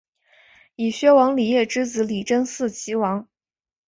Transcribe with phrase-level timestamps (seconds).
[0.75, 3.27] 以薛王李业之子李珍嗣岐王。